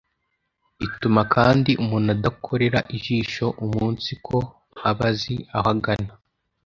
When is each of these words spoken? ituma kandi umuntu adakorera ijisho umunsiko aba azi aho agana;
ituma 0.85 1.21
kandi 1.35 1.71
umuntu 1.83 2.07
adakorera 2.15 2.79
ijisho 2.95 3.45
umunsiko 3.65 4.35
aba 4.89 5.05
azi 5.11 5.35
aho 5.57 5.69
agana; 5.75 6.13